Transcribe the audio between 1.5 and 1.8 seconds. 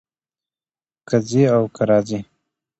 او